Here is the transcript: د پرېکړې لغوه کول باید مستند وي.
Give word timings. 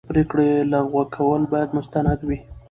د 0.03 0.03
پرېکړې 0.11 0.49
لغوه 0.71 1.03
کول 1.15 1.41
باید 1.53 1.69
مستند 1.77 2.19
وي. 2.27 2.39